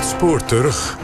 [0.00, 0.98] Het spoor terug.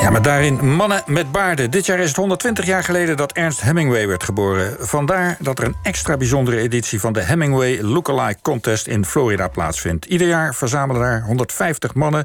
[0.00, 1.70] Ja, maar daarin mannen met baarden.
[1.70, 4.76] Dit jaar is het 120 jaar geleden dat Ernst Hemingway werd geboren.
[4.78, 10.04] Vandaar dat er een extra bijzondere editie van de Hemingway Lookalike Contest in Florida plaatsvindt.
[10.04, 12.24] Ieder jaar verzamelen daar 150 mannen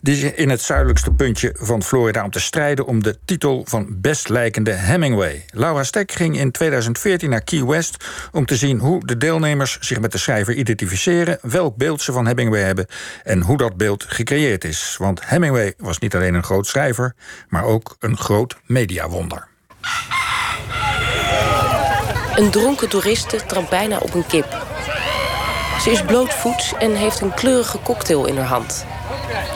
[0.00, 4.28] die in het zuidelijkste puntje van Florida om te strijden om de titel van best
[4.28, 5.44] lijkende Hemingway.
[5.50, 10.00] Laura Stek ging in 2014 naar Key West om te zien hoe de deelnemers zich
[10.00, 12.86] met de schrijver identificeren, welk beeld ze van Hemingway hebben
[13.22, 14.96] en hoe dat beeld gecreëerd is.
[14.98, 16.99] Want Hemingway was niet alleen een groot schrijver,
[17.48, 19.48] maar ook een groot mediawonder.
[22.34, 24.66] Een dronken toeriste trapt bijna op een kip.
[25.82, 28.84] Ze is blootvoets en heeft een kleurige cocktail in haar hand.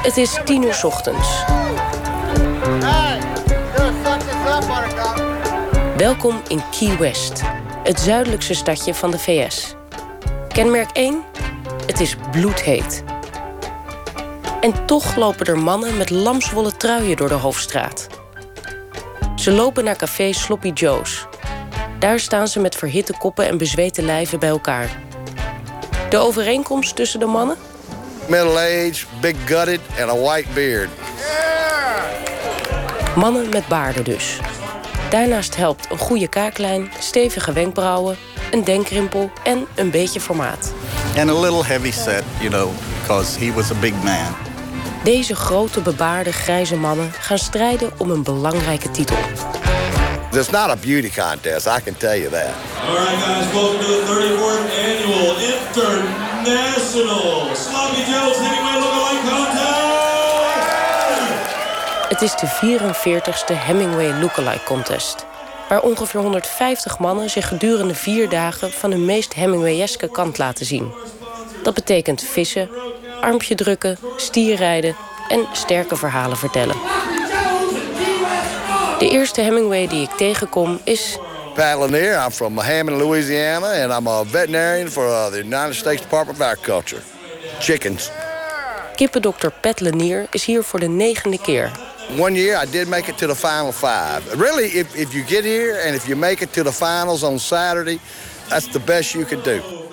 [0.03, 1.45] Het is tien uur ochtends.
[5.97, 7.43] Welkom in Key West,
[7.83, 9.75] het zuidelijkste stadje van de VS.
[10.49, 11.23] Kenmerk 1?
[11.87, 13.05] Het is bloedheet.
[14.65, 18.07] En toch lopen er mannen met lamswollen truien door de hoofdstraat.
[19.37, 21.27] Ze lopen naar café Sloppy Joe's.
[21.99, 25.03] Daar staan ze met verhitte koppen en bezweten lijven bij elkaar.
[26.11, 27.57] De overeenkomst tussen de mannen?
[28.27, 30.89] Middle-aged, big-gutted and a white beard.
[33.17, 34.39] Mannen met baarden dus.
[35.11, 38.17] Daarnaast helpt een goede kaaklijn, stevige wenkbrauwen,
[38.51, 40.73] een denkrimpel en een beetje formaat.
[41.19, 42.71] And a little heavy set, you know,
[43.01, 44.53] because he was a big man.
[45.05, 49.17] Deze grote bebaarde grijze mannen gaan strijden om een belangrijke titel.
[50.33, 52.43] It's not a beauty contest, I can tell you that.
[52.43, 52.51] All
[52.95, 59.63] right, guys, welcome to the 34th annual International Sloppy Joe's Hemingway Lookalike Contest.
[62.09, 65.27] Het is de 44ste Hemingway Lookalike Contest.
[65.69, 70.93] Waar ongeveer 150 mannen zich gedurende vier dagen van hun meest Hemingwayeske kant laten zien.
[71.63, 72.69] Dat betekent vissen,
[73.25, 74.97] armpje drukken, stierrijden
[75.29, 76.77] en sterke verhalen vertellen.
[78.99, 81.19] De eerste Hemingway die ik tegenkom is...
[81.55, 86.01] Pat Lanier, I'm from Hammond, Louisiana, and I'm a veterinarian for uh, the United States
[86.01, 87.03] Department of Agriculture.
[87.61, 88.11] Chickens.
[88.97, 91.71] Kippendokter Pat Lanier is hier voor de negende keer.
[92.19, 94.21] One year I did make it to the final five.
[94.37, 97.39] Really, if, if you get here and if you make it to the finals on
[97.39, 97.99] Saturday,
[98.49, 99.84] that's the best you could do.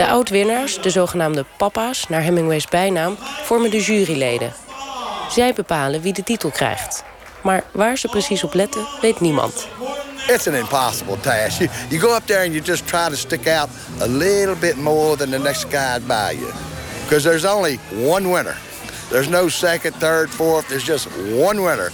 [0.00, 4.52] De oud-winnaars, de zogenaamde papa's, naar Hemingway's bijnaam, vormen de juryleden.
[5.30, 7.04] Zij bepalen wie de titel krijgt.
[7.42, 9.68] Maar waar ze precies op letten, weet niemand.
[10.26, 11.58] It's an impossible task.
[11.58, 13.68] You, you go up there and you just try to stick out
[14.00, 16.52] a little bit more than the next guy by you.
[17.02, 18.56] Because there's only one winner.
[19.08, 20.68] There's no second, third, fourth.
[20.68, 21.92] There's just one winner.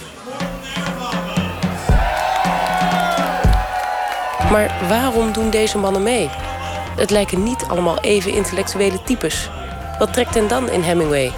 [4.51, 6.29] Maar waarom doen deze mannen mee?
[6.97, 9.49] Het lijken niet allemaal even intellectuele types.
[9.99, 11.31] Wat trekt hen dan in Hemingway?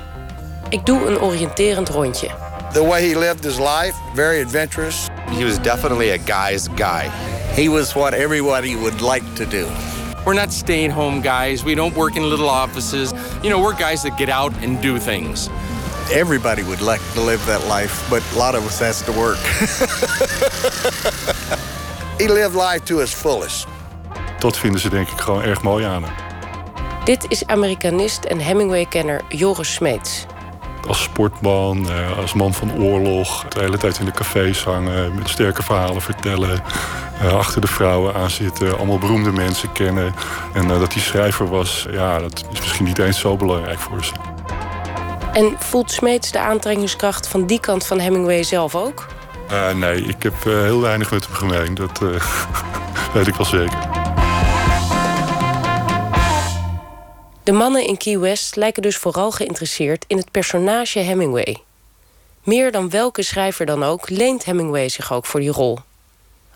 [0.70, 2.30] Ik doe een oriënterend rondje.
[2.74, 5.08] The way he lived his life, very adventurous.
[5.30, 7.10] He was definitely a guy's guy.
[7.56, 9.66] He was what everybody would like to do.
[10.26, 11.64] We're not staying home guys.
[11.64, 13.14] We don't work in little offices.
[13.42, 15.50] You know, we're guys that get out and do things.
[16.12, 19.38] Everybody would like to live that life, but a lot of us has to work.
[22.20, 23.66] He lived life to his fullest.
[24.40, 26.14] Dat vinden ze denk ik gewoon erg mooi aan hem.
[27.04, 30.26] Dit is Amerikanist en Hemingway-kenner Joris Smeets.
[30.88, 35.30] Als sportman, eh, als man van oorlog, de hele tijd in de cafés hangen, met
[35.30, 36.64] sterke verhalen vertellen,
[37.22, 40.14] eh, achter de vrouwen aan zitten, allemaal beroemde mensen kennen.
[40.54, 44.04] En eh, dat hij schrijver was, ja, dat is misschien niet eens zo belangrijk voor
[44.04, 44.14] ze.
[45.34, 49.08] En voelt Smeets de aantrekkingskracht van die kant van Hemingway zelf ook?
[49.76, 52.00] Nee, ik heb heel weinig met hem gemeen, dat
[53.14, 53.99] weet ik wel zeker.
[57.50, 61.58] De mannen in Key West lijken dus vooral geïnteresseerd in het personage Hemingway.
[62.44, 65.80] Meer dan welke schrijver dan ook leent Hemingway zich ook voor die rol.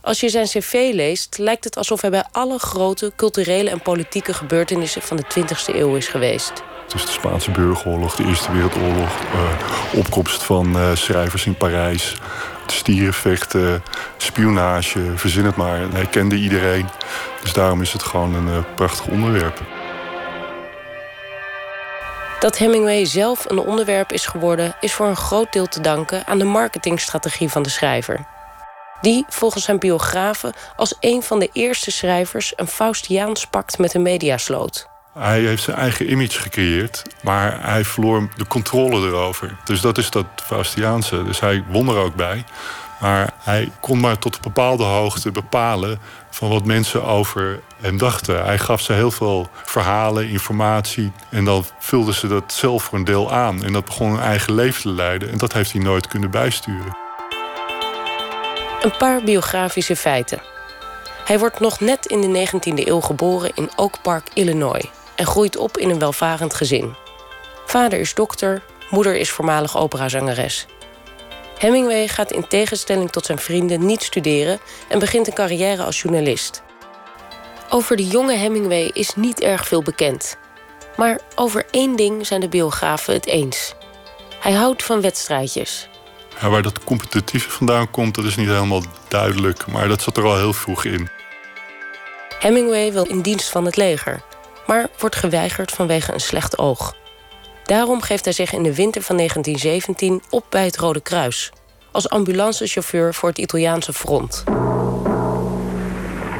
[0.01, 4.33] Als je zijn cv leest, lijkt het alsof hij bij alle grote culturele en politieke
[4.33, 6.53] gebeurtenissen van de 20e eeuw is geweest.
[6.87, 12.15] Dus de Spaanse burgeroorlog, de Eerste Wereldoorlog, eh, opkomst van eh, schrijvers in Parijs,
[12.67, 13.83] stierenvechten,
[14.17, 15.79] spionage, verzin het maar.
[15.91, 16.85] Hij kende iedereen.
[17.41, 19.61] Dus daarom is het gewoon een eh, prachtig onderwerp.
[22.43, 26.37] Dat Hemingway zelf een onderwerp is geworden, is voor een groot deel te danken aan
[26.37, 28.25] de marketingstrategie van de schrijver.
[29.01, 33.99] Die, volgens zijn biografen, als een van de eerste schrijvers een Faustiaans pact met de
[33.99, 34.87] media sloot.
[35.13, 39.57] Hij heeft zijn eigen image gecreëerd, maar hij verloor de controle erover.
[39.63, 41.23] Dus dat is dat Faustiaanse.
[41.23, 42.43] Dus hij won er ook bij.
[43.03, 48.43] Maar hij kon maar tot een bepaalde hoogte bepalen van wat mensen over hem dachten.
[48.43, 51.11] Hij gaf ze heel veel verhalen, informatie.
[51.29, 53.63] En dan vulden ze dat zelf voor een deel aan.
[53.63, 55.31] En dat begon een eigen leven te leiden.
[55.31, 56.97] En dat heeft hij nooit kunnen bijsturen.
[58.81, 60.41] Een paar biografische feiten.
[61.25, 64.85] Hij wordt nog net in de 19e eeuw geboren in Oak Park, Illinois.
[65.15, 66.95] En groeit op in een welvarend gezin.
[67.65, 70.67] Vader is dokter, moeder is voormalig operazangeres.
[71.57, 76.63] Hemingway gaat in tegenstelling tot zijn vrienden niet studeren en begint een carrière als journalist.
[77.69, 80.37] Over de jonge Hemingway is niet erg veel bekend.
[80.95, 83.75] Maar over één ding zijn de biografen het eens.
[84.39, 85.87] Hij houdt van wedstrijdjes.
[86.41, 89.67] Ja, waar dat competitieve vandaan komt, dat is niet helemaal duidelijk.
[89.67, 91.09] Maar dat zat er al heel vroeg in.
[92.39, 94.21] Hemingway wil in dienst van het leger,
[94.67, 96.95] maar wordt geweigerd vanwege een slecht oog.
[97.73, 101.51] Daarom geeft hij zich in de winter van 1917 op bij het Rode Kruis.
[101.91, 104.43] Als ambulancechauffeur voor het Italiaanse front.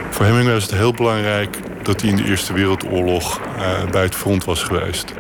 [0.10, 4.16] Voor Hemingway was het heel belangrijk dat hij in de Eerste Wereldoorlog uh, bij het
[4.16, 5.14] front was geweest.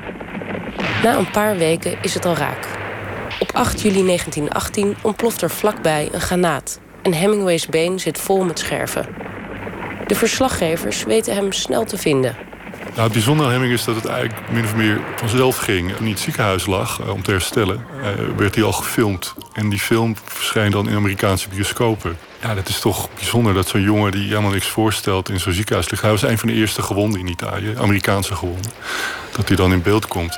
[1.03, 2.67] Na een paar weken is het al raak.
[3.39, 6.79] Op 8 juli 1918 ontploft er vlakbij een granaat.
[7.01, 9.07] En Hemingways been zit vol met scherven.
[10.07, 12.52] De verslaggevers weten hem snel te vinden.
[12.93, 15.87] Nou, het bijzondere aan Hemming is dat het eigenlijk min of meer vanzelf ging.
[15.87, 18.07] Toen hij in het ziekenhuis lag eh, om te herstellen, eh,
[18.37, 19.33] werd hij al gefilmd.
[19.53, 22.17] En die film verscheen dan in Amerikaanse bioscopen.
[22.41, 25.89] Ja, dat is toch bijzonder dat zo'n jongen die helemaal niks voorstelt in zo'n ziekenhuis
[25.89, 26.01] ligt.
[26.01, 28.71] Hij was een van de eerste gewonden in Italië, Amerikaanse gewonden.
[29.35, 30.37] Dat hij dan in beeld komt.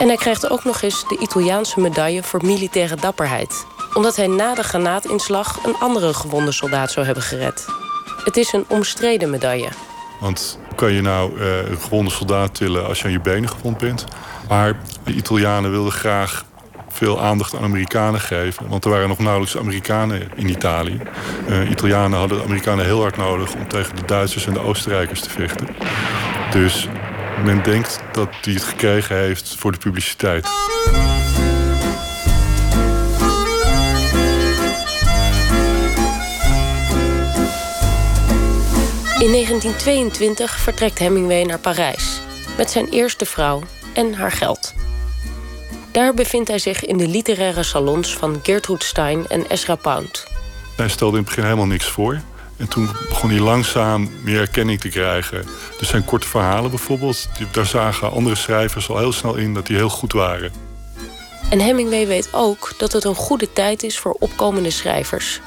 [0.00, 3.66] En hij krijgt ook nog eens de Italiaanse medaille voor militaire dapperheid.
[3.94, 7.64] Omdat hij na de granaatinslag een andere gewonde soldaat zou hebben gered.
[8.24, 9.68] Het is een omstreden medaille.
[10.20, 13.78] Want kan je nou uh, een gewonde soldaat tillen als je aan je benen gewond
[13.78, 14.04] bent?
[14.48, 16.44] Maar de Italianen wilden graag
[16.88, 18.68] veel aandacht aan Amerikanen geven.
[18.68, 21.00] Want er waren nog nauwelijks Amerikanen in Italië.
[21.48, 25.20] Uh, Italianen hadden de Amerikanen heel hard nodig om tegen de Duitsers en de Oostenrijkers
[25.20, 25.68] te vechten.
[26.50, 26.88] Dus
[27.44, 30.48] men denkt dat hij het gekregen heeft voor de publiciteit.
[39.24, 42.20] In 1922 vertrekt Hemingway naar Parijs
[42.56, 43.62] met zijn eerste vrouw
[43.94, 44.74] en haar geld.
[45.90, 50.26] Daar bevindt hij zich in de literaire salons van Gertrude Stein en Ezra Pound.
[50.76, 52.20] Hij stelde in het begin helemaal niks voor.
[52.56, 55.46] En toen begon hij langzaam meer erkenning te krijgen.
[55.78, 59.76] Dus zijn korte verhalen bijvoorbeeld, daar zagen andere schrijvers al heel snel in dat die
[59.76, 60.52] heel goed waren.
[61.50, 65.40] En Hemingway weet ook dat het een goede tijd is voor opkomende schrijvers.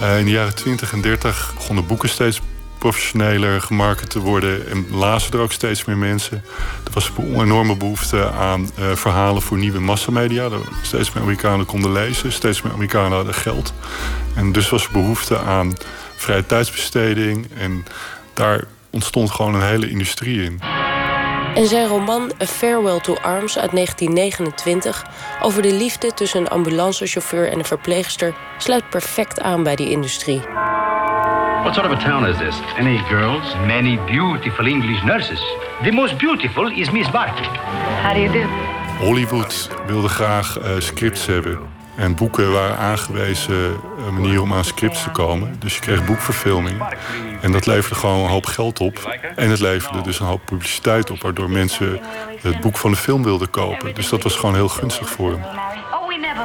[0.00, 2.40] Uh, in de jaren 20 en 30 begonnen boeken steeds
[2.78, 6.44] professioneler gemarket te worden en lazen er ook steeds meer mensen.
[6.84, 10.48] Er was een enorme behoefte aan uh, verhalen voor nieuwe massamedia.
[10.82, 13.72] Steeds meer Amerikanen konden lezen, steeds meer Amerikanen hadden geld.
[14.34, 15.72] En dus was er behoefte aan
[16.16, 17.84] vrije tijdsbesteding en
[18.34, 20.60] daar ontstond gewoon een hele industrie in.
[21.56, 25.06] En zijn roman A Farewell to Arms uit 1929
[25.42, 30.40] over de liefde tussen een ambulancechauffeur en een verpleegster sluit perfect aan bij die industrie.
[31.66, 32.60] What sort of a town is this?
[32.76, 33.54] Any girls?
[33.54, 35.40] Many beautiful English nurses.
[35.82, 37.48] The most beautiful is Miss Barkley.
[38.02, 38.42] How do you do?
[39.04, 41.58] Hollywood wilde graag uh, scripts hebben.
[41.96, 45.56] En boeken waren aangewezen uh, manier om aan scripts te komen.
[45.58, 46.82] Dus je kreeg boekverfilming.
[47.40, 49.18] En dat leverde gewoon een hoop geld op.
[49.36, 51.22] En het leverde dus een hoop publiciteit op...
[51.22, 52.00] waardoor mensen
[52.40, 53.94] het boek van de film wilden kopen.
[53.94, 55.44] Dus dat was gewoon heel gunstig voor hem.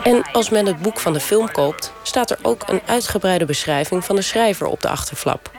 [0.03, 4.05] En als men het boek van de film koopt, staat er ook een uitgebreide beschrijving
[4.05, 5.51] van de schrijver op de achterflap.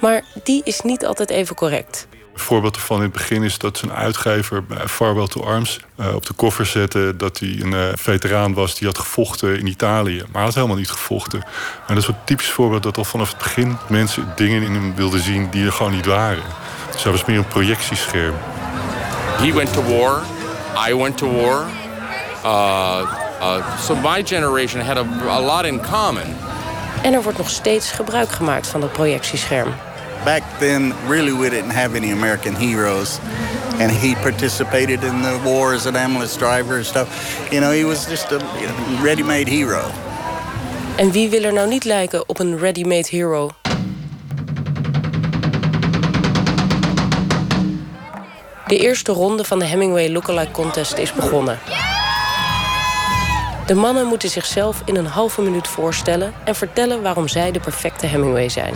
[0.00, 2.06] Maar die is niet altijd even correct.
[2.12, 6.14] Een voorbeeld ervan in het begin is dat zijn uitgever bij Farewell to Arms uh,
[6.14, 10.16] op de koffer zette dat hij een uh, veteraan was die had gevochten in Italië.
[10.18, 11.42] Maar hij had helemaal niet gevochten.
[11.86, 14.94] En dat is een typisch voorbeeld dat al vanaf het begin mensen dingen in hem
[14.94, 16.44] wilden zien die er gewoon niet waren.
[16.92, 18.34] Dus hij was meer een projectiescherm.
[19.36, 20.22] He went to war.
[20.88, 21.66] I went to war.
[22.44, 26.36] Uh, uh, so my generation had a, a lot in common.
[27.02, 29.74] En er wordt nog steeds gebruik gemaakt van dat projectiescherm.
[30.24, 33.18] Back then, really we didn't have any American heroes.
[33.80, 37.08] And he participated in the war as an ambulance driver and stuff.
[37.50, 38.38] You know, he was just a
[39.02, 39.82] ready-made hero.
[40.96, 43.50] En wie wil er nou niet lijken op een ready-made hero?
[48.66, 51.58] De eerste ronde van de Hemingway Lookalike Contest is begonnen.
[53.68, 58.06] De mannen moeten zichzelf in een halve minuut voorstellen en vertellen waarom zij de perfecte
[58.06, 58.74] Hemingway zijn.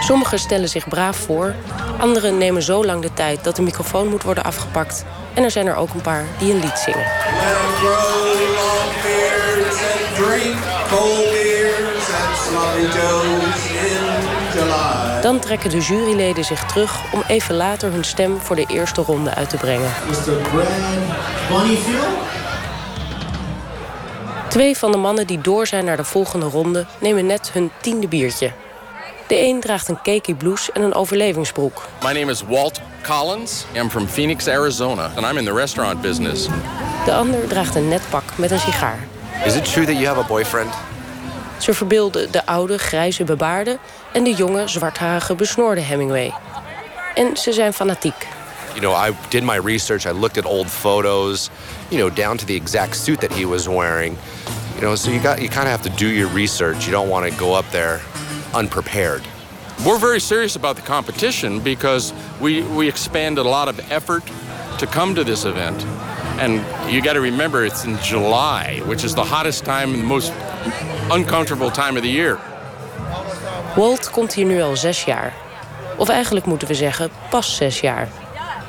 [0.00, 1.54] Sommigen stellen zich braaf voor,
[1.98, 5.04] anderen nemen zo lang de tijd dat de microfoon moet worden afgepakt.
[5.34, 7.06] En er zijn er ook een paar die een lied zingen.
[15.22, 19.34] Dan trekken de juryleden zich terug om even later hun stem voor de eerste ronde
[19.34, 19.90] uit te brengen.
[24.50, 28.08] Twee van de mannen die door zijn naar de volgende ronde nemen net hun tiende
[28.08, 28.52] biertje.
[29.26, 31.88] De een draagt een cakey blouse en een overlevingsbroek.
[32.02, 33.64] My name is Walt Collins.
[33.74, 36.48] I'm from Phoenix, Arizona, and I'm in the restaurant business.
[37.04, 38.98] De ander draagt een net pak met een sigaar.
[39.44, 40.74] Is it true that you have a boyfriend?
[41.58, 43.78] Ze verbeelden de oude, grijze bebaarde
[44.12, 46.34] en de jonge, zwartharige, besnoorde Hemingway.
[47.14, 48.26] En ze zijn fanatiek.
[48.80, 50.06] You know, I did my research.
[50.06, 51.50] I looked at old photos,
[51.90, 54.16] you know, down to the exact suit that he was wearing.
[54.76, 56.86] You know, so you got you kind of have to do your research.
[56.86, 58.00] You don't want to go up there
[58.54, 59.22] unprepared.
[59.84, 64.22] We're very serious about the competition because we, we expanded a lot of effort
[64.78, 65.84] to come to this event.
[66.40, 70.06] And you got to remember it's in July, which is the hottest time and the
[70.06, 70.32] most
[71.10, 72.38] uncomfortable time of the year.
[73.76, 75.32] Walt komt hier nu al zes jaar.
[75.96, 78.08] Of eigenlijk moeten we zeggen, pas zes jaar.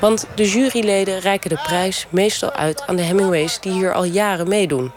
[0.02, 4.48] Want de juryleden reiken de prijs meestal uit aan de Hemingways die hier al jaren
[4.48, 4.92] meedoen.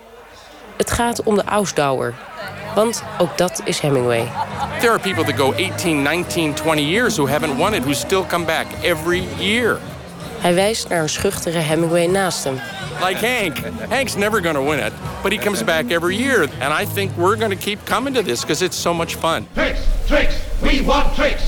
[0.77, 2.15] Het gaat om de Ausdauer.
[2.75, 4.29] Want ook dat is Hemingway.
[4.79, 8.25] There are people that go 18, 19, 20 years who haven't won it, who still
[8.27, 9.79] come back every year.
[10.39, 12.61] Hij wijst naar een schuchtere Hemingway naast hem.
[13.07, 13.57] Like Hank.
[13.89, 14.93] Hank's never going to win it,
[15.23, 16.49] but he comes back every year.
[16.61, 19.47] And I think we're going to keep coming to this because it's so much fun.
[19.55, 21.43] Tricks, tricks, we want tricks.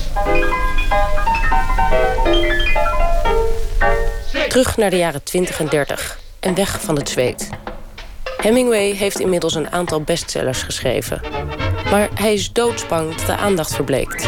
[4.57, 7.49] Terug naar de jaren 20 en 30 en weg van het zweet.
[8.37, 11.21] Hemingway heeft inmiddels een aantal bestsellers geschreven.
[11.91, 14.23] Maar hij is doodsbang dat de aandacht verbleekt.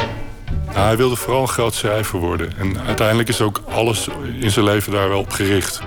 [0.65, 2.53] Nou, hij wilde vooral een groot schrijver worden.
[2.57, 4.07] En uiteindelijk is ook alles
[4.39, 5.79] in zijn leven daar wel op gericht.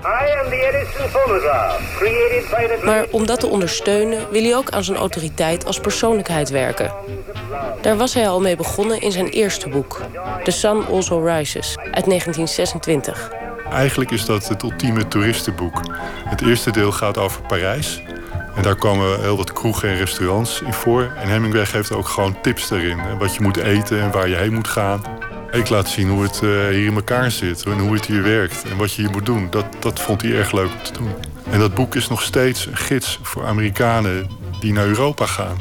[2.84, 6.92] Maar om dat te ondersteunen wil hij ook aan zijn autoriteit als persoonlijkheid werken.
[7.80, 10.00] Daar was hij al mee begonnen in zijn eerste boek,
[10.44, 13.41] The Sun Also Rises, uit 1926.
[13.72, 15.80] Eigenlijk is dat het ultieme toeristenboek.
[16.24, 18.02] Het eerste deel gaat over Parijs.
[18.54, 21.12] En daar komen heel wat kroegen en restaurants in voor.
[21.16, 23.18] En Hemingway geeft ook gewoon tips daarin.
[23.18, 25.02] Wat je moet eten en waar je heen moet gaan.
[25.52, 28.64] Ik laat zien hoe het eh, hier in elkaar zit en hoe het hier werkt.
[28.70, 29.50] En wat je hier moet doen.
[29.50, 31.10] Dat, dat vond hij erg leuk om te doen.
[31.50, 35.56] En dat boek is nog steeds een gids voor Amerikanen die naar Europa gaan.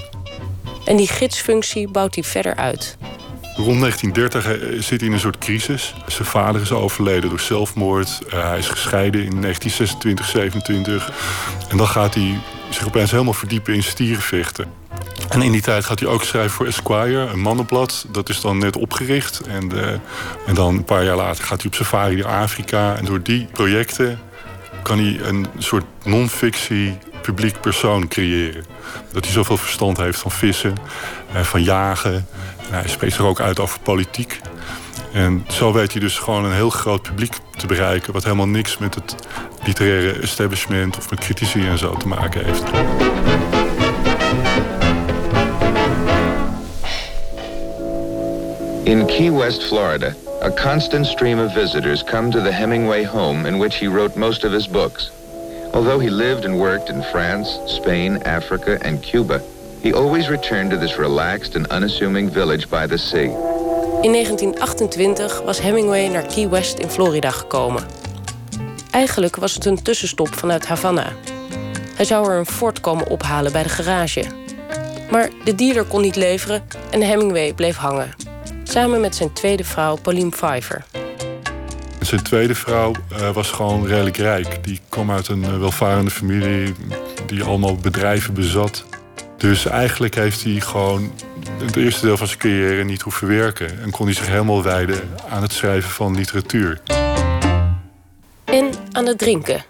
[0.85, 2.97] En die gidsfunctie bouwt hij verder uit.
[3.55, 5.93] Rond 1930 eh, zit hij in een soort crisis.
[6.07, 8.21] Zijn vader is overleden door zelfmoord.
[8.27, 11.11] Uh, hij is gescheiden in 1926, 27.
[11.69, 12.39] En dan gaat hij
[12.69, 14.65] zich opeens helemaal verdiepen in stierenvechten.
[15.29, 18.05] En in die tijd gaat hij ook schrijven voor Esquire, een mannenblad.
[18.11, 19.39] Dat is dan net opgericht.
[19.39, 19.87] En, uh,
[20.45, 22.95] en dan een paar jaar later gaat hij op safari naar Afrika.
[22.95, 24.19] En door die projecten
[24.83, 28.65] kan hij een soort non-fictie publiek persoon creëren.
[29.11, 30.75] Dat hij zoveel verstand heeft van vissen
[31.33, 32.27] en van jagen.
[32.71, 34.39] Hij spreekt zich ook uit over politiek.
[35.13, 38.13] En zo weet hij dus gewoon een heel groot publiek te bereiken...
[38.13, 39.15] wat helemaal niks met het
[39.63, 42.63] literaire establishment of met critici en zo te maken heeft.
[48.83, 53.57] In Key West, Florida, a constant stream of visitors come to the Hemingway home in
[53.57, 55.11] which he wrote most of his books.
[55.73, 59.41] Although he lived and worked in France, Spain, Africa, and Cuba,
[59.81, 63.29] he always returned to this relaxed and unassuming village by the sea.
[64.01, 67.83] In 1928 was Hemingway naar Key West in Florida gekomen.
[68.91, 71.11] Eigenlijk was het een tussenstop vanuit Havana.
[71.95, 74.25] Hij zou er een Ford komen ophalen bij de garage.
[75.11, 78.13] Maar de dealer kon niet leveren en Hemingway bleef hangen.
[78.63, 80.83] Samen met zijn tweede vrouw Pauline Pfeiffer.
[81.99, 84.63] Zijn tweede vrouw uh, was gewoon redelijk rijk.
[84.63, 86.73] Die kwam uit een uh, welvarende familie
[87.25, 88.85] die allemaal bedrijven bezat.
[89.41, 91.11] Dus eigenlijk heeft hij gewoon
[91.63, 93.81] het eerste deel van zijn carrière niet hoeven werken.
[93.81, 96.81] En kon hij zich helemaal wijden aan het schrijven van literatuur.
[98.45, 99.63] En aan het drinken.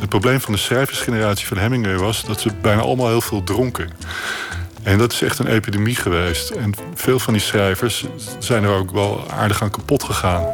[0.00, 3.90] Het probleem van de schrijversgeneratie van Hemingway was dat ze bijna allemaal heel veel dronken.
[4.82, 6.50] En dat is echt een epidemie geweest.
[6.50, 8.04] En veel van die schrijvers
[8.38, 10.52] zijn er ook wel aardig aan kapot gegaan.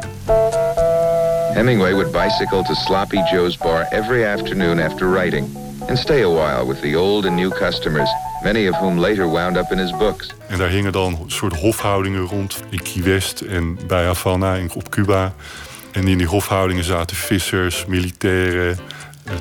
[1.53, 6.67] Hemingway would bicycle to Sloppy Joe's bar every afternoon after writing and stay a while
[6.67, 8.09] with the old and new customers,
[8.43, 10.33] many of whom later wound up in his books.
[10.47, 14.89] En daar hingen dan een soort hofhoudingen rond in Key West en bij Havana op
[14.89, 15.33] Cuba.
[15.91, 18.77] En in die hofhoudingen zaten vissers, militairen,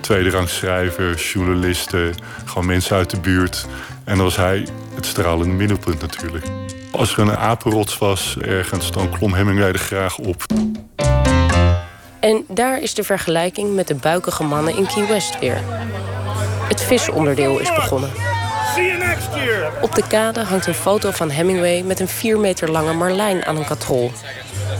[0.01, 2.15] tweede schrijvers, journalisten,
[2.45, 3.67] gewoon mensen uit de buurt.
[4.05, 6.47] En dan was hij het stralende middelpunt natuurlijk.
[6.93, 10.45] Als er een apenrots was ergens, dan klom Hemingway er graag op.
[12.21, 15.61] En daar is de vergelijking met de buikige mannen in Key West weer.
[16.69, 18.11] Het visonderdeel is begonnen.
[19.81, 23.57] Op de kade hangt een foto van Hemingway met een 4 meter lange marlijn aan
[23.57, 24.13] een katrol.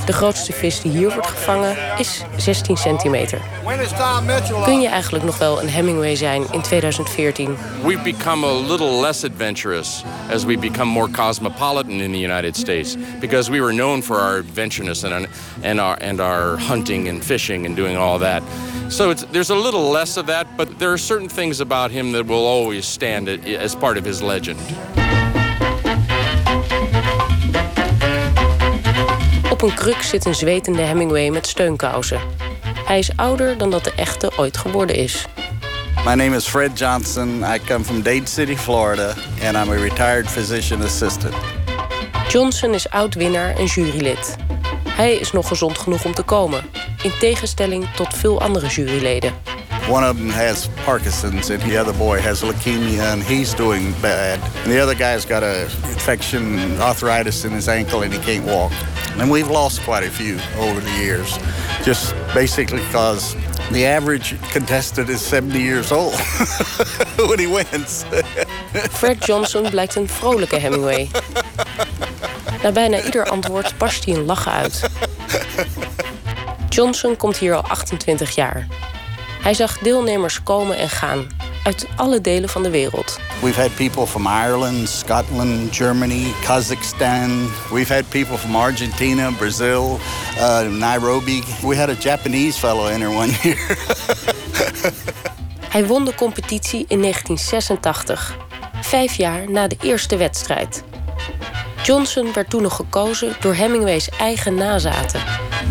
[0.07, 3.41] De grootste vis die hier wordt gevangen is 16 centimeter.
[4.65, 7.57] Kun je eigenlijk nog wel een Hemingway zijn in 2014?
[7.85, 12.97] We've become a little less adventurous as we become more cosmopolitan in the United States
[13.21, 15.29] because we were known for our adventureness and,
[15.63, 18.43] and, our, and our hunting and fishing and doing all that.
[18.89, 22.13] So it's, there's a little less of that, but there are certain things about him
[22.13, 24.59] that will always stand as part of his legend.
[29.63, 32.21] Op een kruk zit een zwetende Hemingway met steunkousen.
[32.87, 35.27] Hij is ouder dan dat de echte ooit geworden is.
[36.05, 37.45] My name is Fred Johnson.
[37.55, 39.15] I come from Dade City, Florida,
[39.45, 41.35] and I'm a retired physician assistant.
[42.29, 44.37] Johnson is oud-winnaar en jurylid.
[44.89, 46.63] Hij is nog gezond genoeg om te komen,
[47.03, 49.33] in tegenstelling tot veel andere juryleden.
[49.89, 54.39] One of them has Parkinson's, and the other boy has leukemia, and he's doing bad.
[54.65, 58.73] And the other guy's got a infection, arthritis in his ankle, and he can't walk.
[59.21, 61.39] And we've lost quite a few over the years,
[61.85, 63.37] just basically because
[63.71, 66.15] the average contestant is 70 years old
[67.29, 68.05] when he wins.
[69.01, 71.09] Fred Johnson blijkt een vrolijke Hemingway.
[72.63, 74.91] Na bijna ieder antwoord barst hij een lachen uit.
[76.69, 78.67] Johnson komt hier al 28 jaar.
[79.43, 81.27] Hij zag deelnemers komen en gaan
[81.71, 83.19] uit alle delen van de wereld.
[83.43, 87.51] We've had people from Ireland, Scotland, Germany, Kazakhstan.
[87.73, 89.99] We've had people from Argentina, Brazil,
[90.39, 91.43] uh, Nairobi.
[91.63, 93.79] We had a Japanese fellow enter one year.
[95.69, 98.37] Hij won de competitie in 1986,
[98.81, 100.85] vijf jaar na de eerste wedstrijd.
[101.83, 105.21] Johnson werd toen nog gekozen door Hemingway's eigen nazaten.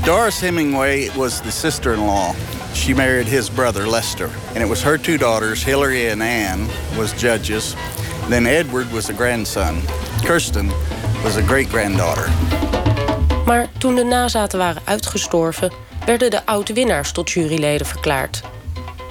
[0.04, 2.34] Doris Hemingway was the sister-in-law.
[2.80, 6.68] She married his brother Lester, and it was her two daughters, Hillary and Anne,
[6.98, 7.76] was judges.
[8.30, 9.82] Then Edward was a grandson.
[10.24, 10.72] Kirsten
[11.24, 12.30] was a great-granddaughter.
[13.46, 15.72] Maar toen de nazaten waren uitgestorven,
[16.06, 18.42] werden de oud-winnaars tot juryleden verklaard.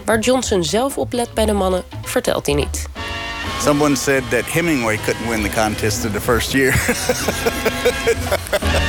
[0.05, 2.87] Waar Johnson zelf op let bij de mannen, vertelt hij niet.
[3.61, 6.75] Someone said that Hemingway couldn't win the contest in the first year.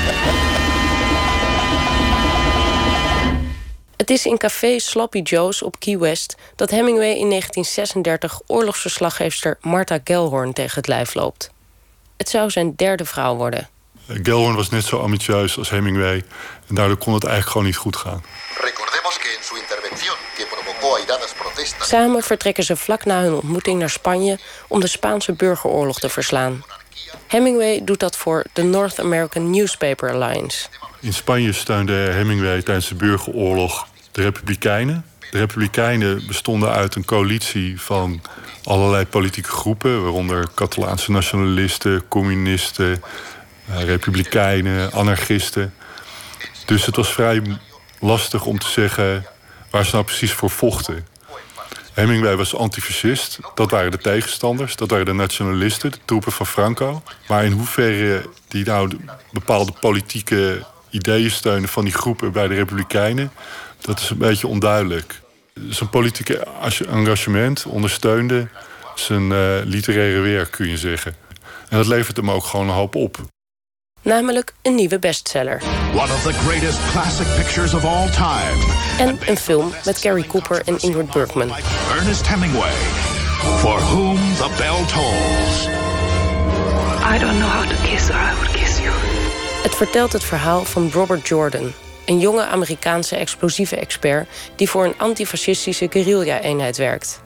[4.09, 9.99] Het is in café Sloppy Joe's op Key West dat Hemingway in 1936 oorlogsverslaggeefster Martha
[10.03, 11.51] Gellhorn tegen het lijf loopt.
[12.17, 13.69] Het zou zijn derde vrouw worden.
[14.07, 16.23] Gellhorn was net zo ambitieus als Hemingway
[16.67, 18.23] en daardoor kon het eigenlijk gewoon niet goed gaan.
[21.79, 26.63] Samen vertrekken ze vlak na hun ontmoeting naar Spanje om de Spaanse burgeroorlog te verslaan.
[27.27, 30.67] Hemingway doet dat voor de North American Newspaper Alliance.
[30.99, 33.87] In Spanje steunde Hemingway tijdens de burgeroorlog
[34.19, 35.05] de Republikeinen.
[35.31, 38.21] De Republikeinen bestonden uit een coalitie van
[38.63, 43.01] allerlei politieke groepen, waaronder Catalaanse nationalisten, communisten,
[43.67, 45.73] eh, Republikeinen, anarchisten.
[46.65, 47.41] Dus het was vrij
[47.99, 49.25] lastig om te zeggen
[49.69, 51.07] waar ze nou precies voor vochten.
[51.93, 53.39] Hemingway was antifascist.
[53.55, 54.75] Dat waren de tegenstanders.
[54.75, 57.01] Dat waren de nationalisten, de troepen van Franco.
[57.27, 58.97] Maar in hoeverre die nou
[59.31, 63.31] bepaalde politieke ideeën steunen van die groepen bij de Republikeinen,
[63.89, 65.21] dat is een beetje onduidelijk.
[65.69, 66.47] Zijn politieke
[66.89, 68.47] engagement ondersteunde
[68.95, 71.15] zijn uh, literaire werk, kun je zeggen.
[71.69, 73.17] En dat levert hem ook gewoon een hoop op.
[74.01, 75.61] Namelijk een nieuwe bestseller.
[75.93, 78.73] One of the greatest classic pictures of all time.
[78.99, 81.51] En een film met Gary Cooper en Ingrid Bergman.
[81.97, 82.73] Ernest Hemingway.
[83.57, 85.67] For whom the bell tolls.
[87.15, 88.91] I don't know how to kiss or I would kiss you.
[89.63, 91.73] Het vertelt het verhaal van Robert Jordan,
[92.09, 97.21] een jonge Amerikaanse explosieve expert die voor een antifascistische guerrilla-eenheid werkt.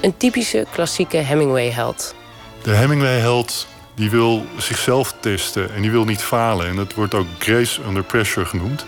[0.00, 2.14] Een typische klassieke Hemingway-held.
[2.62, 6.66] De Hemingway-held die wil zichzelf testen en die wil niet falen.
[6.66, 8.84] En dat wordt ook grace under pressure genoemd.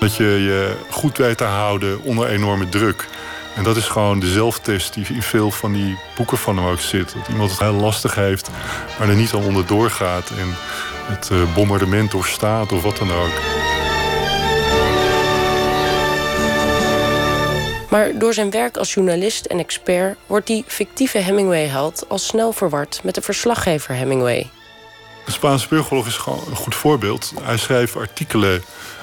[0.00, 3.08] Dat je je goed weet te houden onder enorme druk.
[3.56, 6.80] En dat is gewoon de zelftest die in veel van die boeken van hem ook
[6.80, 7.14] zit.
[7.14, 8.50] Dat iemand het heel lastig heeft,
[8.98, 10.30] maar er niet al onder doorgaat.
[10.30, 10.56] En
[11.06, 13.53] het uh, bombardement doorstaat of wat dan ook.
[17.94, 23.00] Maar door zijn werk als journalist en expert wordt die fictieve Hemingway-held al snel verward
[23.02, 24.50] met de verslaggever Hemingway.
[25.24, 27.32] De Spaanse burgeroorlog is gewoon een goed voorbeeld.
[27.42, 28.62] Hij schreef artikelen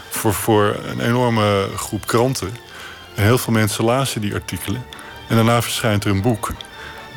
[0.10, 2.58] voor, voor een enorme groep kranten.
[3.16, 4.86] En heel veel mensen lazen die artikelen.
[5.28, 6.52] En daarna verschijnt er een boek.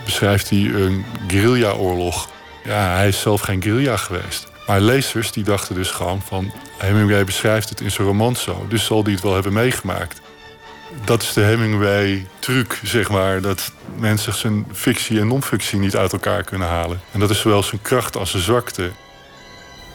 [0.04, 2.28] Beschrijft hij een guerrilla-oorlog.
[2.64, 4.46] Ja, hij is zelf geen guerrilla geweest.
[4.66, 6.52] Maar lezers die dachten dus gewoon van...
[6.78, 10.20] Hemingway beschrijft het in zijn roman zo, dus zal hij het wel hebben meegemaakt.
[11.04, 13.40] Dat is de Hemingway-truc, zeg maar.
[13.40, 17.00] Dat mensen zijn fictie en non-fictie niet uit elkaar kunnen halen.
[17.12, 18.90] En dat is zowel zijn kracht als zijn zwakte.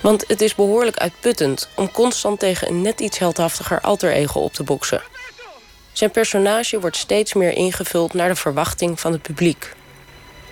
[0.02, 4.54] Want het is behoorlijk uitputtend om constant tegen een net iets heldhaftiger alter ego op
[4.54, 5.02] te boksen.
[5.92, 9.74] Zijn personage wordt steeds meer ingevuld naar de verwachting van het publiek.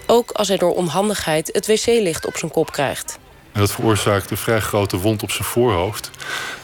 [0.05, 3.19] Ook als hij door onhandigheid het wc-licht op zijn kop krijgt.
[3.51, 6.11] En dat veroorzaakte een vrij grote wond op zijn voorhoofd.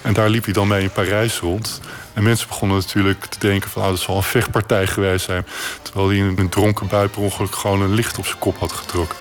[0.01, 1.81] En daar liep hij dan mee in Parijs rond.
[2.13, 3.81] En mensen begonnen natuurlijk te denken van...
[3.81, 5.45] Oh, dat zal een vechtpartij geweest zijn.
[5.81, 8.71] Terwijl hij in een dronken bui per ongeluk gewoon een licht op zijn kop had
[8.71, 9.17] getrokken.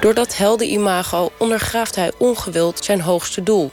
[0.00, 3.72] Door dat heldenimago ondergraaft hij ongewild zijn hoogste doel.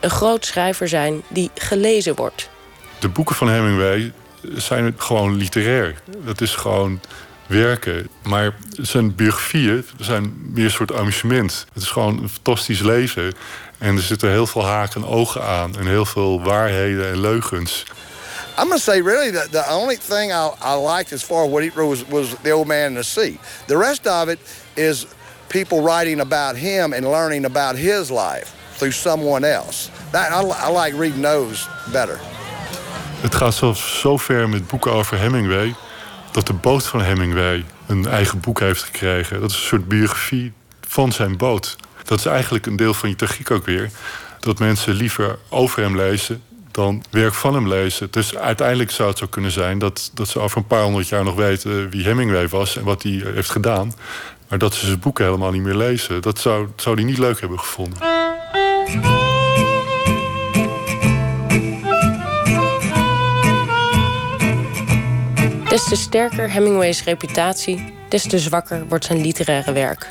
[0.00, 2.50] Een groot schrijver zijn die gelezen wordt.
[2.98, 5.94] De boeken van Hemingway zijn gewoon literair.
[6.24, 7.00] Dat is gewoon
[7.46, 8.08] werken.
[8.22, 11.66] Maar zijn biografieën zijn meer een soort amusement.
[11.72, 13.32] Het is gewoon een fantastisch lezen.
[13.80, 15.76] En er zitten heel veel haken en ogen aan.
[15.78, 17.84] En heel veel waarheden en leugens.
[18.58, 21.62] I'm gonna say really the, the only thing I, I liked as far as what
[21.62, 23.38] he wrote was, was The Old Man in the Sea.
[23.66, 24.38] The rest of it
[24.74, 25.06] is
[25.46, 29.90] people writing about him and learning about his life through someone else.
[30.10, 32.18] That, I, I like reading those better.
[33.20, 35.74] Het gaat zelfs zo ver met boeken over Hemingway...
[36.30, 39.40] dat de boot van Hemingway een eigen boek heeft gekregen.
[39.40, 41.76] Dat is een soort biografie van zijn boot.
[42.10, 43.90] Dat is eigenlijk een deel van je tragiek ook weer.
[44.40, 48.10] Dat mensen liever over hem lezen dan werk van hem lezen.
[48.10, 51.24] Dus uiteindelijk zou het zo kunnen zijn dat, dat ze over een paar honderd jaar
[51.24, 53.94] nog weten wie Hemingway was en wat hij heeft gedaan.
[54.48, 56.22] Maar dat ze zijn boeken helemaal niet meer lezen.
[56.22, 57.98] Dat zou, zou hij niet leuk hebben gevonden.
[65.68, 70.08] Des te sterker Hemingways reputatie, des te zwakker wordt zijn literaire werk.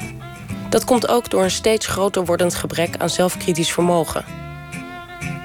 [0.69, 4.25] Dat komt ook door een steeds groter wordend gebrek aan zelfkritisch vermogen.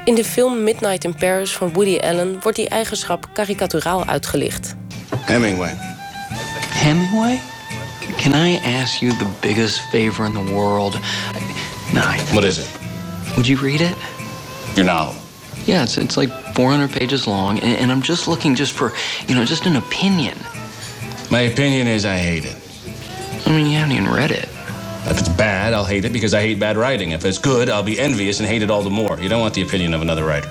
[0.04, 4.74] In de film Midnight in Paris van Woody Allen wordt die eigenschap karikaturaal uitgelicht.
[5.16, 5.76] Hemingway.
[6.68, 7.40] Hemingway?
[8.16, 10.98] Can I ask you the biggest favor in the world?
[11.92, 12.02] No.
[12.32, 12.68] What is it?
[13.34, 13.94] Would you read it?
[14.74, 15.14] Your novel.
[15.64, 18.92] Yeah, it's, it's like 400 pages long, and, and I'm just looking just for,
[19.26, 20.34] you know, just an opinion.
[21.30, 22.56] My opinion is I hate it.
[23.46, 24.48] I mean, you haven't even read it.
[25.10, 27.12] If it's bad, I'll hate it because I hate bad writing.
[27.12, 29.16] If it's good, I'll be envious and hate it all the more.
[29.20, 30.50] You don't want the opinion of another writer.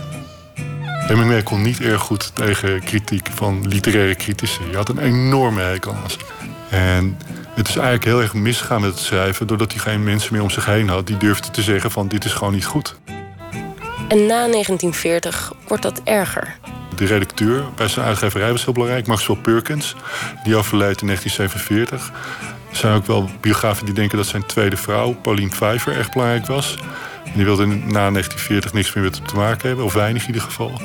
[1.08, 4.60] Hemingway kon niet erg goed tegen kritiek van literaire critici.
[4.70, 6.18] Je had een enorme hekel aan ze.
[6.70, 7.18] En
[7.56, 9.48] het is eigenlijk heel erg misgegaan met het schrijven...
[9.48, 11.08] doordat hij geen mensen meer om zich heen had...
[11.08, 12.96] die durfden te zeggen van dit is gewoon niet goed.
[14.08, 16.56] En na 1940 wordt dat erger.
[16.96, 19.96] De redacteur bij zijn uitgeverij was heel belangrijk, Maxwell Perkins.
[20.44, 22.12] Die overleed in 1947.
[22.74, 26.46] Er zijn ook wel biografen die denken dat zijn tweede vrouw, Pauline Pfeiffer, erg belangrijk
[26.46, 26.78] was.
[27.26, 30.28] En die wilde na 1940 niks meer met hem te maken hebben, of weinig in
[30.28, 30.82] ieder geval.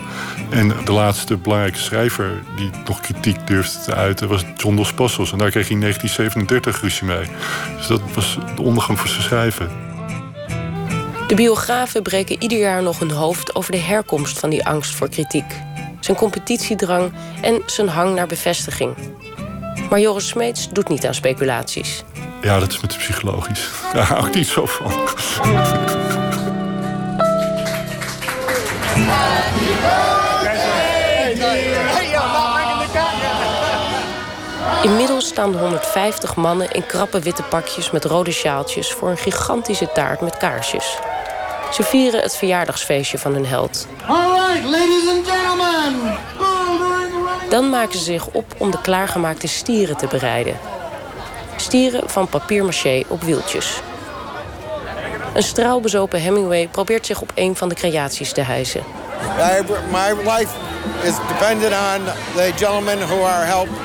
[0.50, 5.32] En de laatste belangrijke schrijver die nog kritiek durfde te uiten was John Dos Passos.
[5.32, 7.26] En daar kreeg hij in 1937 ruzie mee.
[7.76, 9.70] Dus dat was de ondergang voor zijn schrijven.
[11.26, 15.08] De biografen breken ieder jaar nog hun hoofd over de herkomst van die angst voor
[15.08, 15.54] kritiek.
[16.00, 18.94] Zijn competitiedrang en zijn hang naar bevestiging.
[19.90, 22.04] Maar Joris Smeets doet niet aan speculaties.
[22.42, 23.70] Ja, dat is met psychologisch.
[23.94, 24.92] Daar hou ik niet zo van.
[34.82, 39.92] Inmiddels staan de 150 mannen in krappe witte pakjes met rode sjaaltjes voor een gigantische
[39.92, 40.98] taart met kaarsjes.
[41.72, 43.86] Ze vieren het verjaardagsfeestje van hun held.
[44.06, 46.57] All right, ladies and gentlemen.
[47.48, 50.56] Dan maken ze zich op om de klaargemaakte stieren te bereiden.
[51.56, 53.80] Stieren van papier-maché op wieltjes.
[55.34, 58.82] Een straalbezopen Hemingway probeert zich op een van de creaties te hijsen.
[59.90, 60.54] My life
[61.02, 63.76] is dependent on the gentlemen who are helping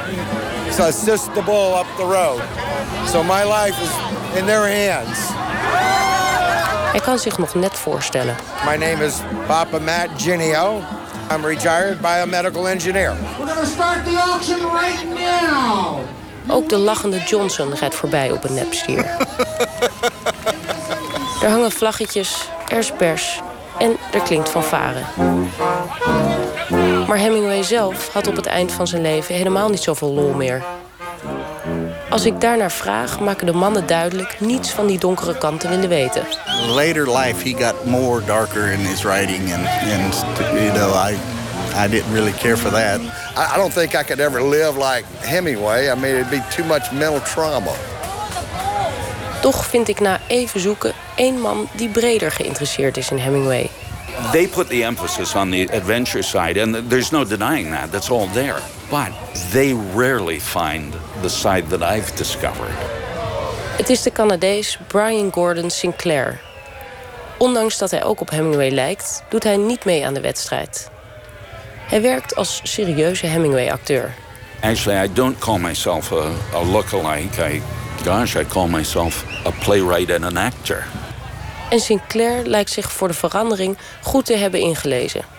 [0.75, 2.41] to assist the bull up the road.
[3.07, 3.89] So my life is
[4.39, 5.19] in their hands.
[6.91, 8.35] Hij kan zich nog net voorstellen.
[8.65, 9.13] My name is
[9.47, 10.81] Papa Matt Ginio.
[11.31, 13.15] I'm retired biomedical engineer.
[13.39, 15.99] We're gonna start the auction right now.
[16.47, 19.05] Ook de lachende Johnson rijdt voorbij op een nepstier.
[21.43, 23.41] er hangen vlaggetjes, er is pers
[23.79, 25.01] en er klinkt fanfare.
[27.07, 30.63] Maar Hemingway zelf had op het eind van zijn leven helemaal niet zoveel lol meer.
[32.13, 35.89] Als ik daarnaar vraag, maken de mannen duidelijk niets van die donkere kant te willen
[35.89, 36.25] weten.
[36.67, 41.17] Later life, he got more darker in his writing, and, and you know, I,
[41.85, 42.99] I didn't really care for that.
[43.35, 45.89] I, I don't think I could ever live like Hemingway.
[45.89, 47.71] I mean, it'd be too much mental trauma.
[49.41, 53.69] Toch vind ik na even zoeken één man die breder geïnteresseerd is in Hemingway.
[54.31, 57.91] They put the emphasis on the adventure side, and there's no denying that.
[57.91, 58.59] That's all there.
[58.89, 59.11] But
[59.51, 60.93] they rarely find
[61.23, 62.75] the side that I've discovered.
[63.77, 66.39] Het is de Canadees Brian Gordon Sinclair.
[67.37, 70.89] Ondanks dat hij ook op Hemingway lijkt, doet hij niet mee aan de wedstrijd.
[71.89, 74.13] Hij werkt als serieuze Hemingway-acteur.
[74.61, 77.53] Actually, I don't call myself a, a lookalike.
[77.53, 77.61] I,
[78.03, 80.85] gosh, I call myself a playwright and an actor.
[81.69, 85.32] En Sinclair lijkt zich voor de verandering goed te hebben ingelezen.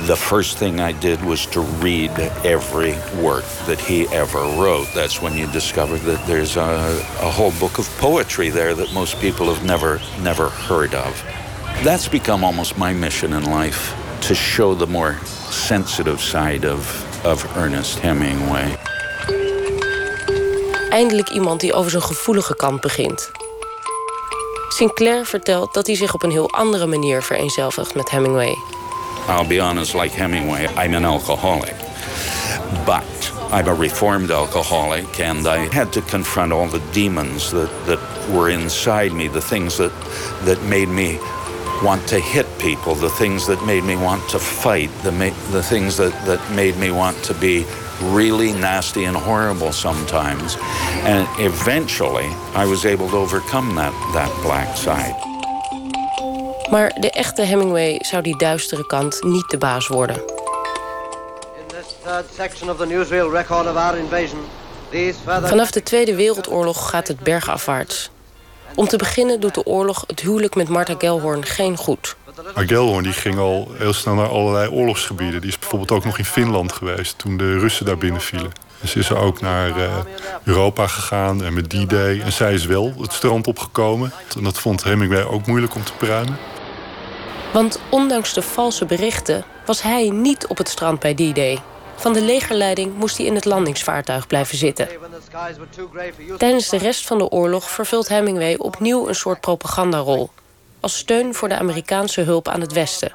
[0.00, 2.10] The first thing I did was to read
[2.44, 4.88] every work that he ever wrote.
[4.94, 9.18] That's when you discover that there's a, a whole book of poetry there that most
[9.20, 11.22] people have never never heard of.
[11.82, 15.18] That's become almost my mission in life to show the more
[15.50, 16.80] sensitive side of
[17.24, 18.76] of Ernest Hemingway.
[20.90, 23.30] Eindelijk iemand die over zijn gevoelige kant begint.
[24.68, 28.56] Sinclair vertelt dat hij zich op een heel andere manier vereenzelvigt met Hemingway.
[29.26, 31.74] I'll be honest, like Hemingway, I'm an alcoholic.
[32.86, 33.04] But
[33.50, 38.50] I'm a reformed alcoholic, and I had to confront all the demons that, that were
[38.50, 39.92] inside me, the things that,
[40.44, 41.18] that made me
[41.82, 45.10] want to hit people, the things that made me want to fight, the,
[45.52, 47.64] the things that, that made me want to be
[48.02, 50.56] really nasty and horrible sometimes.
[51.04, 55.33] And eventually, I was able to overcome that, that black side.
[56.70, 60.22] Maar de echte Hemingway zou die duistere kant niet de baas worden.
[65.24, 68.10] Vanaf de Tweede Wereldoorlog gaat het bergafwaarts.
[68.74, 72.16] Om te beginnen doet de oorlog het huwelijk met Martha Gellhorn geen goed.
[72.54, 75.40] Maar Gellhorn die ging al heel snel naar allerlei oorlogsgebieden.
[75.40, 78.20] Die is bijvoorbeeld ook nog in Finland geweest toen de Russen daar binnen
[78.84, 79.96] ze is ook naar uh,
[80.44, 82.20] Europa gegaan en met D-Day.
[82.20, 84.12] En zij is wel het strand opgekomen.
[84.36, 86.38] En dat vond Hemingway ook moeilijk om te pruimen.
[87.52, 91.58] Want ondanks de valse berichten was hij niet op het strand bij D-Day.
[91.96, 94.88] Van de legerleiding moest hij in het landingsvaartuig blijven zitten.
[96.38, 100.30] Tijdens de rest van de oorlog vervult Hemingway opnieuw een soort propagandarol.
[100.80, 103.12] Als steun voor de Amerikaanse hulp aan het Westen.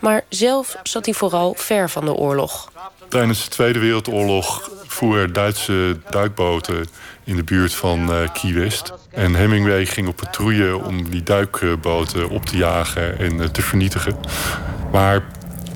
[0.00, 2.70] Maar zelf zat hij vooral ver van de oorlog.
[3.10, 6.86] Tijdens de Tweede Wereldoorlog voeren Duitse duikboten
[7.24, 8.92] in de buurt van uh, Key West.
[9.10, 14.16] En Hemingway ging op patrouille om die duikboten op te jagen en uh, te vernietigen.
[14.92, 15.24] Maar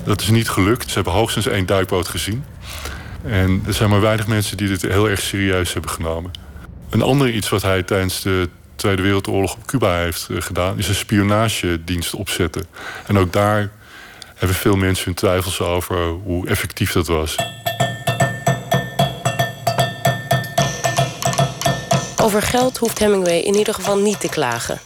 [0.05, 0.87] dat is niet gelukt.
[0.87, 2.43] Ze hebben hoogstens één duikboot gezien.
[3.23, 6.31] En er zijn maar weinig mensen die dit heel erg serieus hebben genomen.
[6.89, 10.77] Een ander iets wat hij tijdens de Tweede Wereldoorlog op Cuba heeft gedaan...
[10.77, 12.65] is een spionagedienst opzetten.
[13.07, 13.71] En ook daar
[14.35, 17.35] hebben veel mensen hun twijfels over hoe effectief dat was.
[22.21, 24.79] Over geld hoeft Hemingway in ieder geval niet te klagen.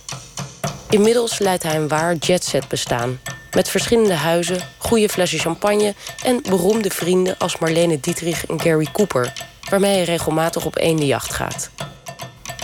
[0.90, 3.20] Inmiddels leidt hij een waar jetset bestaan.
[3.52, 9.34] Met verschillende huizen, goede flessen champagne en beroemde vrienden als Marlene Dietrich en Gary Cooper,
[9.70, 11.70] waarmee hij regelmatig op eendenjacht gaat.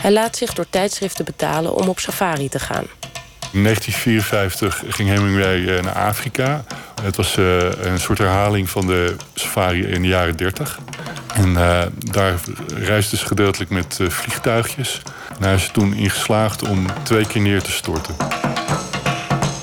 [0.02, 2.86] Hij laat zich door tijdschriften betalen om op safari te gaan.
[3.56, 6.64] In 1954 ging Hemingway naar Afrika.
[7.02, 10.80] Het was uh, een soort herhaling van de safari in de jaren 30.
[11.34, 12.34] En uh, daar
[12.76, 15.02] reisde ze gedeeltelijk met vliegtuigjes.
[15.40, 18.16] En hij is toen in geslaagd om twee keer neer te storten.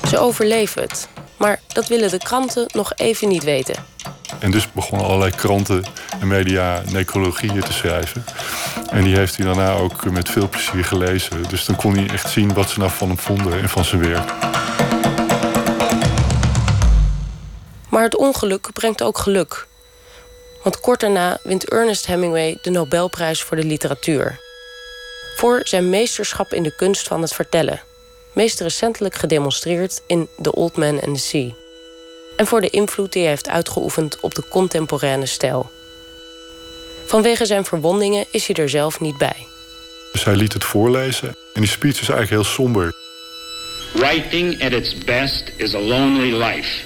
[0.07, 1.07] Ze overleven het.
[1.37, 3.75] Maar dat willen de kranten nog even niet weten.
[4.43, 5.83] En dus begonnen allerlei kranten
[6.19, 8.25] en media necrologieën te schrijven.
[8.89, 11.43] En die heeft hij daarna ook met veel plezier gelezen.
[11.49, 14.01] Dus dan kon hij echt zien wat ze nou van hem vonden en van zijn
[14.09, 14.31] werk.
[17.89, 19.67] Maar het ongeluk brengt ook geluk.
[20.63, 24.39] Want kort daarna wint Ernest Hemingway de Nobelprijs voor de literatuur.
[25.35, 27.81] Voor zijn meesterschap in de kunst van het vertellen.
[28.33, 31.62] Meest recentelijk gedemonstreerd in The Old Man and the Sea.
[32.35, 35.71] En voor de invloed die hij heeft uitgeoefend op de contemporaine stijl.
[37.05, 39.47] Vanwege zijn verwondingen is hij er zelf niet bij.
[40.11, 42.93] Dus hij liet het voorlezen en die speech is eigenlijk heel somber.
[43.93, 46.81] Writing at its best is a lonely life.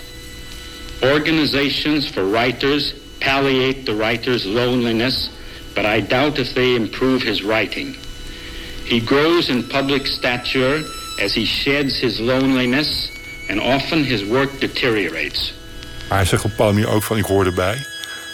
[1.01, 5.29] Organizations for writers palliate the writer's loneliness,
[5.73, 7.95] but I doubt if they improve his writing.
[8.85, 10.83] He grows in public stature
[11.19, 13.09] as he sheds his loneliness,
[13.49, 15.53] and often his work deteriorates.
[16.09, 17.85] Maar hij zegt op manier ook van ik hoor erbij.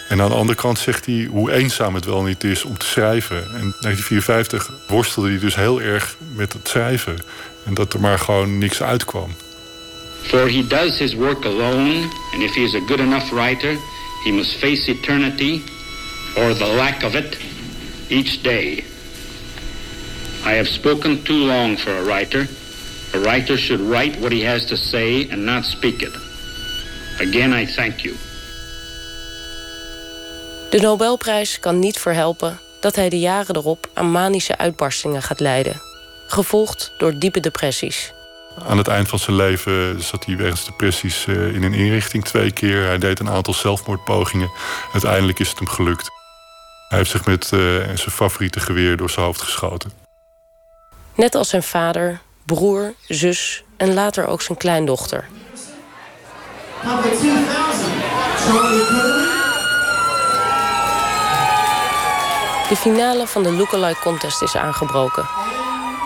[0.09, 2.85] En aan de andere kant zegt hij hoe eenzaam het wel niet is om te
[2.85, 3.37] schrijven.
[3.37, 7.17] En in 1954 worstelde hij dus heel erg met het schrijven.
[7.65, 9.35] En dat er maar gewoon niks uitkwam.
[10.23, 13.77] For he does his work alone, and if he is a good enough writer,
[14.23, 15.61] he must face eternity,
[16.35, 17.37] or the lack of it,
[18.07, 18.83] each day.
[20.45, 22.47] I have spoken too long for a writer.
[23.15, 26.15] A writer should write what he has to say and not speak it.
[27.19, 28.15] Again, I thank you.
[30.69, 35.81] De Nobelprijs kan niet verhelpen dat hij de jaren erop aan manische uitbarstingen gaat lijden,
[36.27, 38.13] gevolgd door diepe depressies.
[38.67, 42.51] Aan het eind van zijn leven zat hij wegens depressies eh, in een inrichting twee
[42.51, 42.85] keer.
[42.85, 44.51] Hij deed een aantal zelfmoordpogingen.
[44.91, 46.09] Uiteindelijk is het hem gelukt.
[46.87, 49.91] Hij heeft zich met uh, zijn favoriete geweer door zijn hoofd geschoten.
[51.15, 55.27] Net als zijn vader, broer, zus en later ook zijn kleindochter.
[62.69, 65.25] De finale van de Lookalike Contest is aangebroken.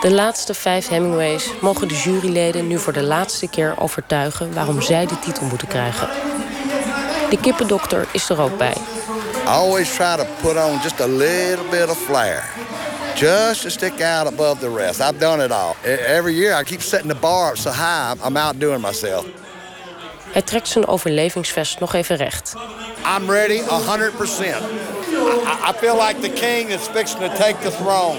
[0.00, 5.06] De laatste vijf Hemingways mogen de juryleden nu voor de laatste keer overtuigen waarom zij
[5.06, 6.08] de titel moeten krijgen.
[7.30, 8.76] De kippendokter is er ook bij.
[9.44, 12.44] Always try to put on just a little bit of flair.
[13.18, 15.00] Just to stick out above the rest.
[15.00, 15.76] I've done it all.
[15.84, 19.26] Every year I keep setting the bar up so high I'm outdoing myself.
[20.32, 22.54] Hij trekt zijn overlevingsvest nog even recht.
[23.16, 23.64] I'm ready 100%.
[25.44, 28.18] I, I feel like the king is fixing to take the throne.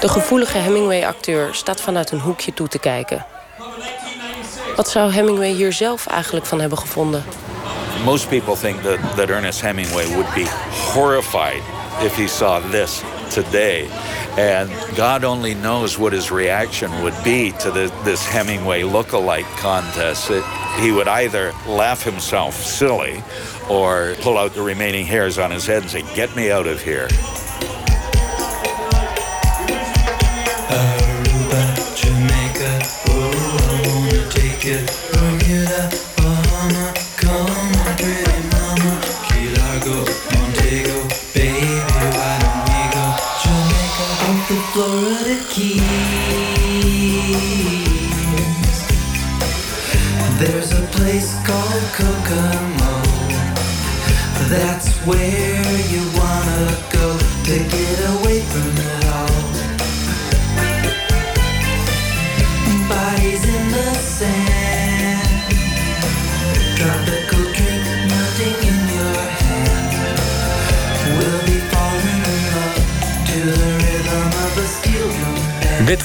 [0.00, 3.26] De gevoelige Hemingway-acteur staat vanuit een hoekje toe te kijken.
[4.76, 7.24] Wat zou Hemingway hier zelf eigenlijk van hebben gevonden?
[8.04, 11.62] Most people think that, that Ernest Hemingway would be horrified
[12.04, 13.88] if he saw this today.
[14.38, 20.30] And God only knows what his reaction would be to the, this Hemingway look-alike contest.
[20.30, 20.44] It,
[20.80, 23.22] he would either laugh himself silly
[23.68, 26.80] or pull out the remaining hairs on his head and say, Get me out of
[26.80, 27.08] here.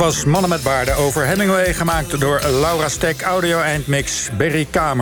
[0.04, 5.02] Was Mannen met Baarden over Hemingway, gemaakt door Laura Stek, audio eindmix Berry Kamer.